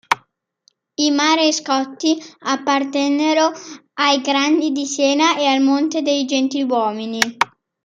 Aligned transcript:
I 0.95 1.11
Marescotti 1.11 2.19
appartennero 2.39 3.51
ai 3.93 4.19
Grandi 4.21 4.71
di 4.71 4.87
Siena 4.87 5.37
e 5.37 5.45
al 5.45 5.61
Monte 5.61 6.01
dei 6.01 6.25
Gentiluomini. 6.25 7.19